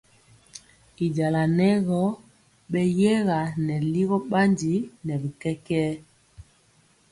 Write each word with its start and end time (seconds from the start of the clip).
Y 1.03 1.05
jala 1.15 1.43
nɛ 1.57 1.67
gɔ 1.87 2.01
beyɛga 2.71 3.39
nɛ 3.65 3.75
ligɔ 3.93 4.17
bandi 4.31 4.73
nɛ 5.05 5.13
bi 5.21 5.29
kɛkɛɛ. 5.41 5.89